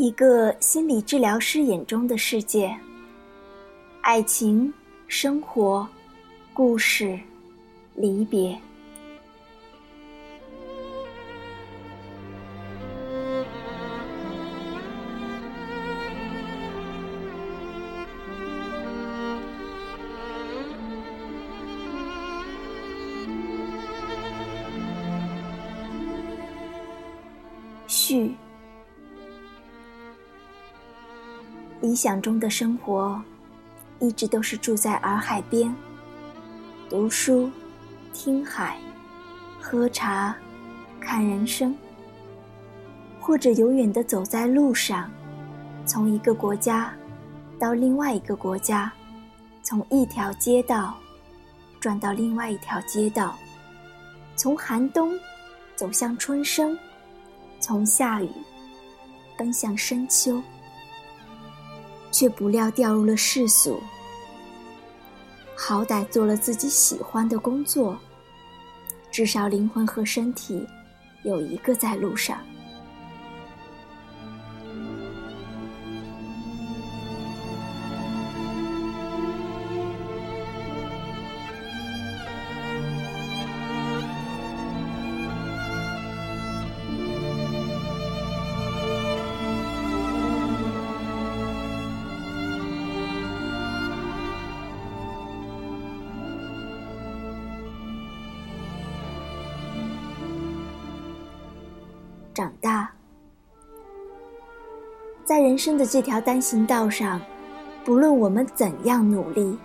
[0.00, 2.74] 一个心理治疗师眼中的世界，
[4.00, 4.72] 爱情、
[5.08, 5.86] 生活、
[6.54, 7.20] 故事、
[7.94, 8.58] 离别。
[27.86, 28.34] 序。
[31.90, 33.20] 理想中的生活，
[33.98, 35.74] 一直都是住在洱海边，
[36.88, 37.50] 读书、
[38.12, 38.78] 听海、
[39.60, 40.32] 喝茶、
[41.00, 41.76] 看人生，
[43.18, 45.10] 或者永远的走在路上，
[45.84, 46.94] 从一个国家
[47.58, 48.92] 到另外一个国家，
[49.60, 50.94] 从一条街道
[51.80, 53.36] 转到另外一条街道，
[54.36, 55.12] 从寒冬
[55.74, 56.78] 走向春生，
[57.58, 58.30] 从夏雨
[59.36, 60.40] 奔向深秋。
[62.10, 63.80] 却不料掉入了世俗。
[65.56, 67.98] 好歹做了自己喜欢的工作，
[69.10, 70.66] 至少灵魂和身体
[71.22, 72.38] 有一个在路上。
[102.40, 102.90] 长大，
[105.26, 107.20] 在人生的这条单行道上，
[107.84, 109.58] 不论我们怎样努力，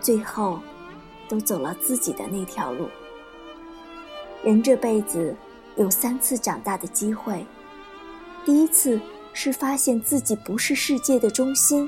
[0.00, 0.58] 最后
[1.28, 2.88] 都走了自己的那条路。
[4.42, 5.36] 人这辈子
[5.76, 7.44] 有三次长大的机会，
[8.46, 8.98] 第一次
[9.34, 11.86] 是发现自己不是世界的中心；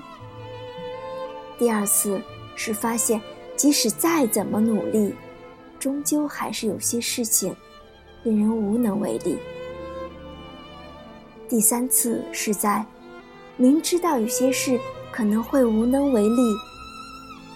[1.59, 2.21] 第二次
[2.55, 3.19] 是发现
[3.57, 5.15] 即使再怎么努力，
[5.79, 7.57] 终究还是有些事情
[8.25, 9.39] 令人无能为力。
[11.49, 12.85] 第三次是在
[13.57, 14.79] 明知道有些事
[15.11, 16.43] 可能会无能为力，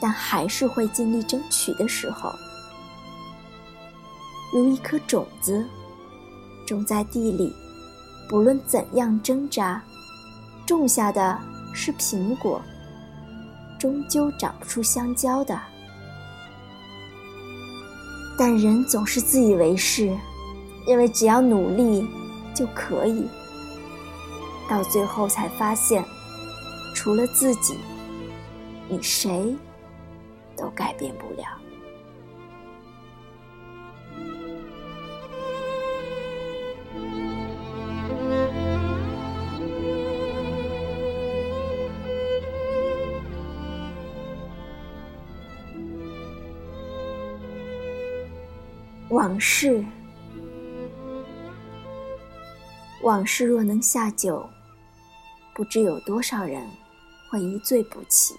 [0.01, 2.33] 但还是会尽力争取的时候，
[4.53, 5.65] 如一颗种子
[6.67, 7.53] 种在地里，
[8.29, 9.83] 不论怎样挣扎，
[10.67, 11.39] 种下的
[11.75, 12.63] 是苹果，
[13.79, 15.61] 终究长不出香蕉的。
[18.39, 20.17] 但人总是自以为是，
[20.87, 22.09] 认为只要努力
[22.55, 23.29] 就可以。
[24.73, 26.03] 到最后才发现，
[26.95, 27.77] 除了自己，
[28.89, 29.55] 你谁
[30.57, 31.47] 都改变不了。
[49.11, 49.85] 往事，
[53.03, 54.49] 往事若能下酒。
[55.55, 56.63] 不知有多少人
[57.31, 58.35] 会一醉不起。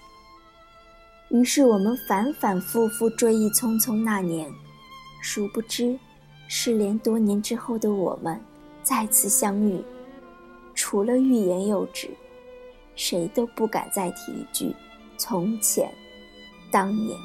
[1.30, 4.48] 于是我们反反复复追忆匆匆那年，
[5.22, 5.98] 殊不知，
[6.48, 8.40] 失联多年之后的我们
[8.82, 9.82] 再次相遇，
[10.74, 12.10] 除了欲言又止，
[12.94, 14.74] 谁都不敢再提一句
[15.16, 15.90] 从前、
[16.70, 17.18] 当年。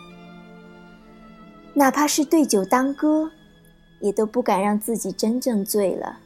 [1.73, 3.29] 哪怕是对酒当歌，
[3.99, 6.17] 也都不敢让自己真正醉了，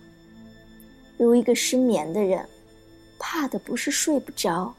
[1.18, 2.48] 如一个失眠的人。
[3.20, 4.74] 怕的不是睡不着，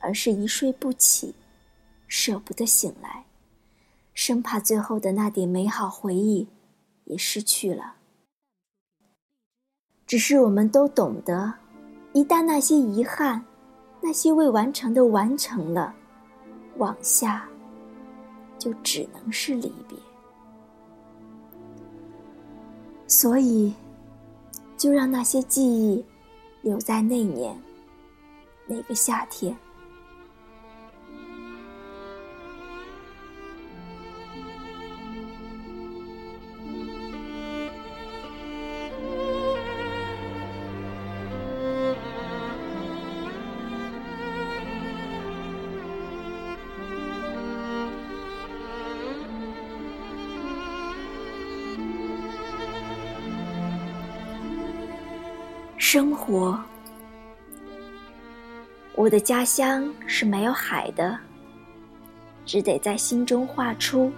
[0.00, 1.34] 而是一睡不起，
[2.08, 3.24] 舍不得醒来，
[4.12, 6.46] 生怕最后的那点美好回忆
[7.04, 7.94] 也失去了。
[10.06, 11.54] 只是我们都懂得，
[12.12, 13.44] 一旦那些遗憾、
[14.02, 15.94] 那些未完成的完成了，
[16.76, 17.48] 往下
[18.58, 19.98] 就只能是离别。
[23.06, 23.72] 所以，
[24.76, 26.04] 就让那些记忆。
[26.64, 27.54] 留在那年，
[28.66, 29.54] 那个夏天。
[55.94, 56.58] 生活，
[58.96, 61.16] 我的家乡是没有海的，
[62.44, 64.10] 只得在心中画出。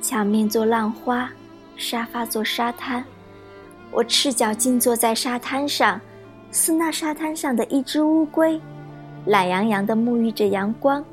[0.00, 1.30] 墙面做浪花，
[1.76, 3.04] 沙发做沙滩，
[3.92, 6.00] 我赤脚静坐在沙滩上，
[6.50, 8.60] 似那沙滩上的一只乌龟，
[9.24, 11.04] 懒洋洋地沐浴着阳光。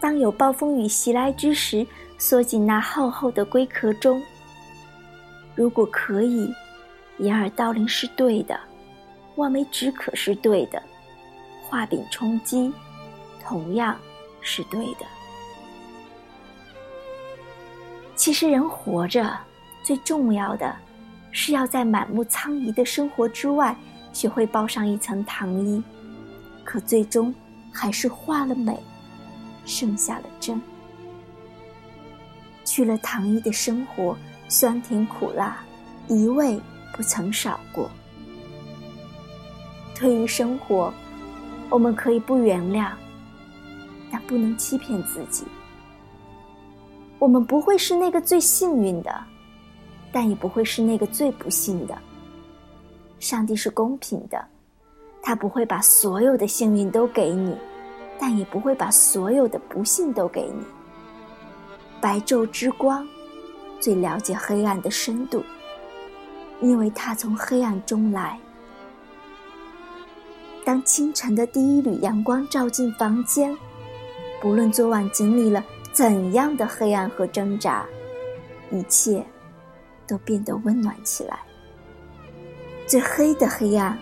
[0.00, 1.86] 当有暴风雨袭来之时，
[2.16, 4.22] 缩进那厚厚的龟壳中。
[5.54, 6.50] 如果可以，
[7.22, 8.58] 掩耳盗铃是对的，
[9.36, 10.82] 望梅止渴是对的，
[11.62, 12.72] 画饼充饥，
[13.40, 13.96] 同样
[14.40, 15.06] 是对的。
[18.16, 19.38] 其实，人活着
[19.84, 20.74] 最重要的，
[21.30, 23.76] 是要在满目苍夷的生活之外，
[24.12, 25.80] 学会包上一层糖衣。
[26.64, 27.32] 可最终，
[27.72, 28.76] 还是化了美，
[29.64, 30.60] 剩下了真。
[32.64, 34.16] 去了糖衣的生活，
[34.48, 35.58] 酸甜苦辣，
[36.08, 36.60] 一味
[36.92, 37.90] 不曾少过。
[39.94, 40.92] 对于生活，
[41.70, 42.90] 我们可以不原谅，
[44.10, 45.44] 但不能欺骗自己。
[47.18, 49.24] 我们不会是那个最幸运的，
[50.10, 51.96] 但也不会是那个最不幸的。
[53.20, 54.44] 上帝是公平的，
[55.22, 57.56] 他不会把所有的幸运都给你，
[58.18, 60.64] 但也不会把所有的不幸都给你。
[62.00, 63.06] 白昼之光，
[63.78, 65.44] 最了解黑暗的深度，
[66.62, 68.38] 因为它从黑暗中来。
[70.64, 73.54] 当清晨的第一缕阳光照进房间，
[74.40, 75.62] 不论昨晚经历了。
[75.92, 77.84] 怎样的黑暗和挣扎，
[78.70, 79.22] 一切
[80.06, 81.38] 都变得温暖起来。
[82.86, 83.98] 最黑的黑暗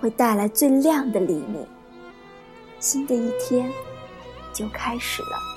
[0.00, 1.66] 会带来最亮的黎明，
[2.78, 3.68] 新的一天
[4.52, 5.51] 就开始了。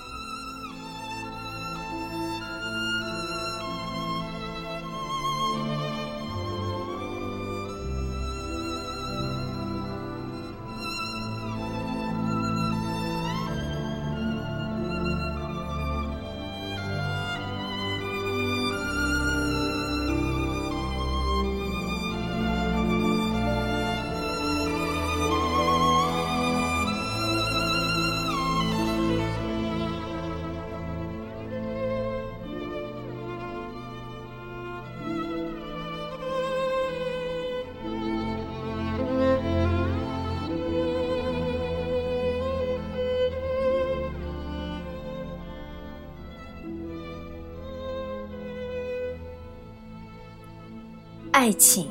[51.45, 51.87] 爱情，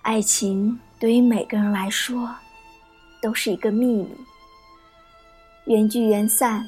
[0.00, 2.34] 爱情对于每个人来说
[3.20, 4.08] 都是一个秘密。
[5.66, 6.66] 缘聚缘散，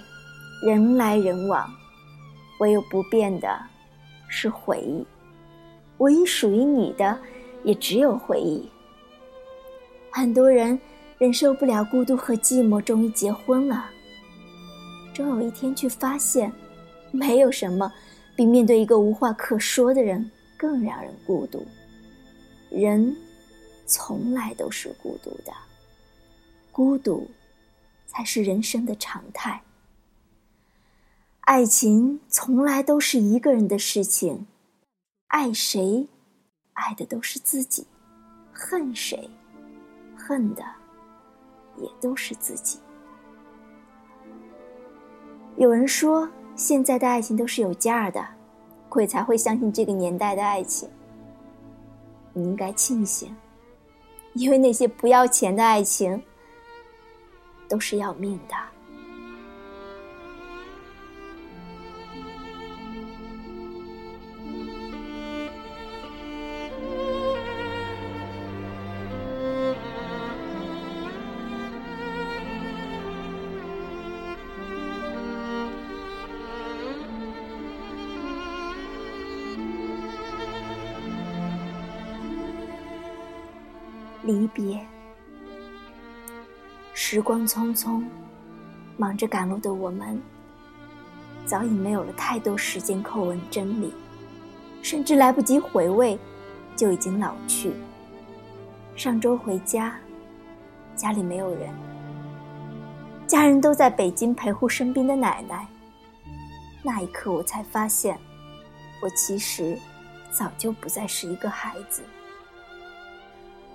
[0.62, 1.72] 人来人往，
[2.60, 3.58] 唯有不变的
[4.28, 5.06] 是回忆。
[5.96, 7.18] 唯一属于你的，
[7.64, 8.68] 也只有回忆。
[10.10, 10.78] 很多人
[11.16, 13.86] 忍受不了孤独和寂寞，终于结婚了。
[15.14, 16.52] 终有一天，却发现
[17.10, 17.90] 没有什么。
[18.38, 21.66] 比面对一个无话可说的人更让人孤独。
[22.70, 23.16] 人
[23.84, 25.52] 从来都是孤独的，
[26.70, 27.28] 孤独
[28.06, 29.60] 才是人生的常态。
[31.40, 34.46] 爱情从来都是一个人的事情，
[35.26, 36.06] 爱谁，
[36.74, 37.82] 爱的都是自己；
[38.52, 39.28] 恨谁，
[40.16, 40.62] 恨的
[41.76, 42.78] 也都是自己。
[45.56, 46.30] 有人说。
[46.58, 48.22] 现在的爱情都是有价的，
[48.88, 50.88] 鬼才会相信这个年代的爱情。
[52.32, 53.34] 你应该庆幸，
[54.34, 56.20] 因为那些不要钱的爱情，
[57.68, 58.56] 都是要命的。
[84.28, 84.78] 离别，
[86.92, 88.04] 时光匆匆，
[88.98, 90.20] 忙着赶路的我们，
[91.46, 93.90] 早已没有了太多时间叩问真理，
[94.82, 96.18] 甚至来不及回味，
[96.76, 97.72] 就已经老去。
[98.94, 99.94] 上周回家，
[100.94, 101.70] 家里没有人，
[103.26, 105.66] 家人都在北京陪护生病的奶奶。
[106.82, 108.18] 那一刻，我才发现，
[109.00, 109.78] 我其实
[110.30, 112.02] 早就不再是一个孩子。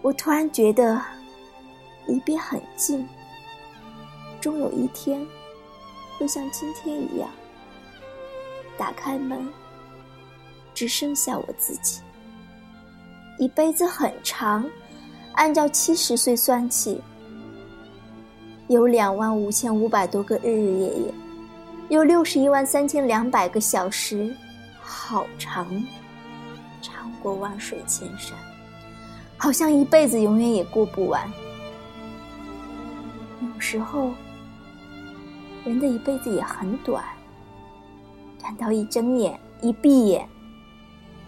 [0.04, 1.02] 我突然觉得
[2.08, 3.08] 离别很近，
[4.42, 5.26] 终有一天
[6.20, 7.30] 会像今天一样，
[8.78, 9.48] 打开门，
[10.74, 12.02] 只剩下我自己。
[13.40, 14.70] 一辈子很长，
[15.36, 17.02] 按照七十岁算起，
[18.68, 21.14] 有两万五千五百多个日日夜夜，
[21.88, 24.36] 有六十一万三千两百个小时，
[24.82, 25.66] 好长，
[26.82, 28.38] 长过万水千山。
[29.44, 31.30] 好像一辈子永远也过不完。
[33.42, 34.14] 有时候，
[35.66, 37.04] 人的一辈子也很短，
[38.40, 40.26] 短到一睁眼、一闭眼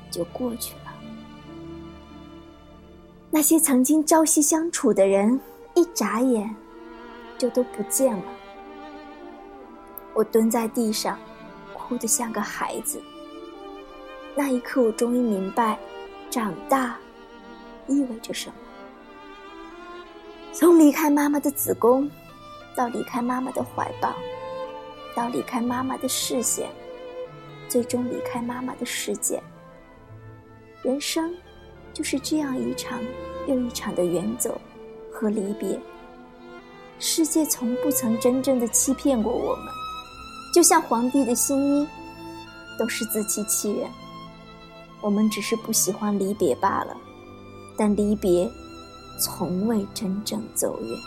[0.10, 0.94] 就过去了。
[3.30, 5.38] 那些曾经朝夕相处的人，
[5.74, 6.56] 一眨眼
[7.38, 8.24] 就都不见了。
[10.14, 11.20] 我蹲在地上，
[11.74, 12.98] 哭得像个孩子。
[14.34, 15.78] 那一刻，我终于明白，
[16.30, 16.96] 长大
[17.88, 18.56] 意味着什么。
[20.54, 22.10] 从离开妈妈的子宫，
[22.76, 24.14] 到离开妈妈的怀抱，
[25.16, 26.70] 到离开妈妈的视线，
[27.68, 29.42] 最终离开妈妈的世界。
[30.82, 31.36] 人生
[31.94, 33.02] 就是这样一场
[33.48, 34.60] 又一场的远走
[35.12, 35.80] 和离别。
[37.00, 39.66] 世界从不曾真正的欺骗过我们，
[40.54, 41.88] 就像皇帝的新衣，
[42.80, 43.90] 都是自欺欺人。
[45.02, 46.96] 我们只是不喜欢离别罢了，
[47.78, 48.52] 但离别。
[49.18, 50.98] 从未真正走远。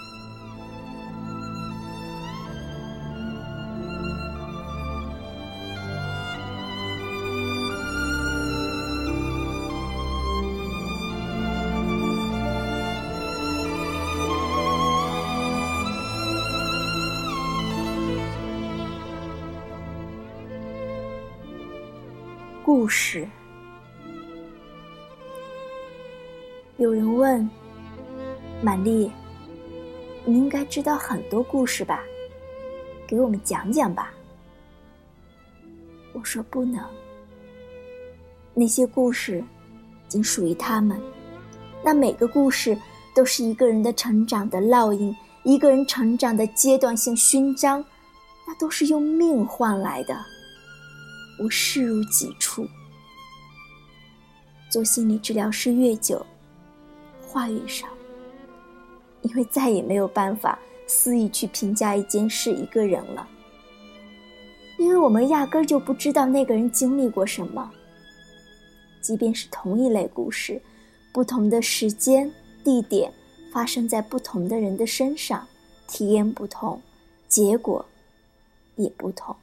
[22.64, 23.28] 故事，
[26.78, 27.48] 有人问。
[28.60, 29.10] 满丽，
[30.24, 32.02] 你应该知道很多故事吧？
[33.06, 34.12] 给我们讲讲吧。
[36.12, 36.84] 我说不能，
[38.54, 39.42] 那些故事
[40.08, 41.00] 仅属于他们。
[41.84, 42.76] 那每个故事
[43.14, 47.84] 都是一个人的成长的烙印，一个人成长的阶段性勋章，
[48.46, 50.16] 那都是用命换来的。
[51.40, 52.66] 我视如己出。
[54.70, 56.26] 做心理治疗师越久，
[57.28, 57.88] 话语上。
[59.22, 63.28] 因为再也没有办法肆意去评价一件事、一个人了，
[64.78, 67.68] 因为我们压根儿就不知道那个人经历过什么。
[69.02, 70.62] 即便是同一类故事，
[71.12, 72.32] 不同的时间、
[72.62, 73.12] 地点，
[73.52, 75.46] 发生在不同的人的身上，
[75.88, 76.80] 体验不同，
[77.26, 77.84] 结果
[78.76, 79.34] 也不同。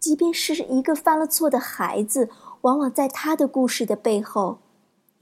[0.00, 2.30] 即便是一个犯了错的孩子，
[2.62, 4.58] 往往在他的故事的背后，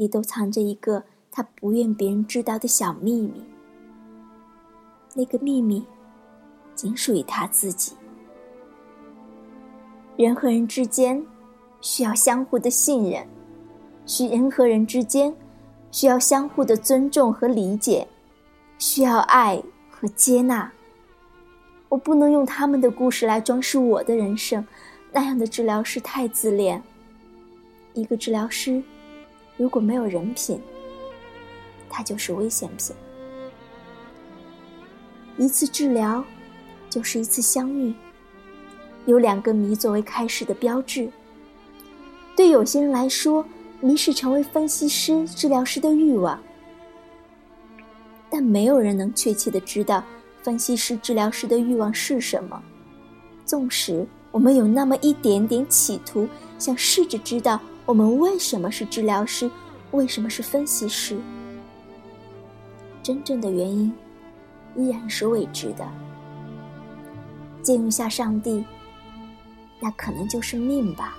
[0.03, 1.05] 里都藏着一个。
[1.35, 3.43] 他不愿别人知道的小秘密，
[5.15, 5.83] 那个秘密
[6.75, 7.95] 仅属于他自己。
[10.19, 11.25] 人和人之间
[11.81, 13.27] 需要相互的信任，
[14.05, 15.35] 需人和人之间
[15.91, 18.07] 需要相互的尊重和理解，
[18.77, 19.59] 需要爱
[19.91, 20.71] 和接纳。
[21.89, 24.63] 我不能用他们的故事来装饰我的人生，
[25.11, 26.83] 那样的治疗师太自恋。
[27.95, 28.83] 一个治疗师
[29.57, 30.61] 如果没有人品，
[31.89, 32.95] 它就是危险品。
[35.37, 36.25] 一次治疗，
[36.91, 37.95] 就是一次相遇。
[39.07, 41.11] 有两个谜作为开始的标志。
[42.37, 43.45] 对有些人来说，
[43.81, 46.41] 谜是成为分析师、治疗师的欲望。
[48.31, 50.03] 但没有人能确切的知道
[50.43, 52.63] 分析师、治疗师的欲望是什么。
[53.45, 56.29] 纵使我们有那么一点点企图，
[56.59, 57.61] 想试着知道
[57.93, 59.51] 我们为什么是治疗师，
[59.91, 61.21] 为什么是分析师。
[63.03, 63.93] 真正的原因
[64.75, 65.87] 依然是未知的。
[67.63, 68.65] 借用下上帝，
[69.79, 71.19] 那可能就是命吧。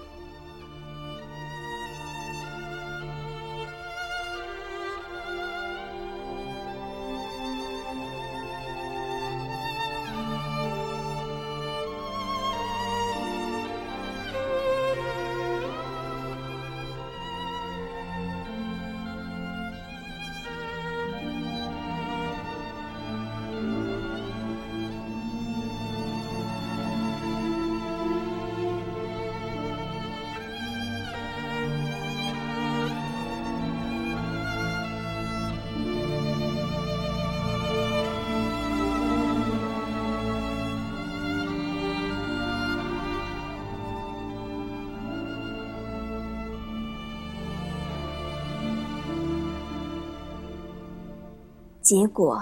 [51.84, 52.42] 结果，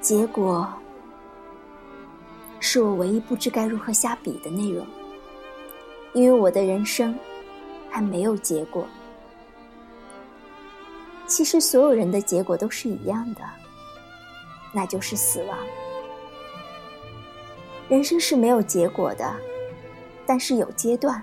[0.00, 0.72] 结果
[2.60, 4.86] 是我唯一不知该如何下笔的内容，
[6.12, 7.12] 因为我的人生
[7.90, 8.86] 还没有结果。
[11.26, 13.40] 其实，所有人的结果都是一样的，
[14.72, 15.58] 那就是死亡。
[17.88, 19.34] 人生是没有结果的，
[20.24, 21.20] 但是有阶段，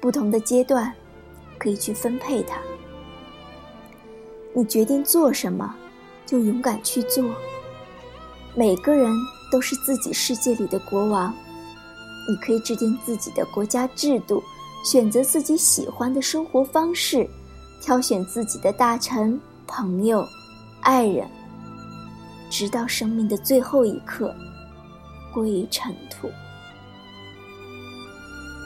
[0.00, 0.90] 不同的阶段
[1.58, 2.58] 可以去分配它。
[4.54, 5.74] 你决定做什么，
[6.26, 7.24] 就勇敢去做。
[8.54, 9.10] 每个人
[9.50, 11.34] 都是自己世界里的国王，
[12.28, 14.42] 你可以制定自己的国家制度，
[14.84, 17.26] 选择自己喜欢的生活方式，
[17.80, 20.22] 挑选自己的大臣、朋友、
[20.82, 21.26] 爱人，
[22.50, 24.34] 直到生命的最后一刻，
[25.32, 26.28] 归于尘土。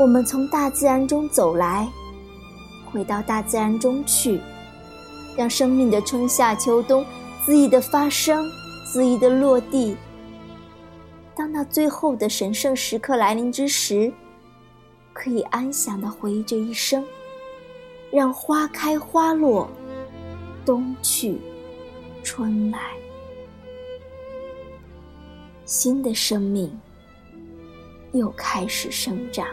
[0.00, 1.88] 我们从大自然中走来，
[2.90, 4.40] 回到大自然中去。
[5.36, 7.04] 让生命的春夏秋冬
[7.44, 8.50] 恣意的发生，
[8.94, 9.96] 恣意的落地。
[11.34, 14.10] 当那最后的神圣时刻来临之时，
[15.12, 17.04] 可以安详的回忆这一生，
[18.10, 19.68] 让花开花落，
[20.64, 21.38] 冬去
[22.22, 22.78] 春来，
[25.66, 26.70] 新的生命
[28.12, 29.46] 又开始生长。